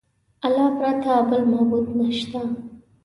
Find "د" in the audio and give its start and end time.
0.39-0.43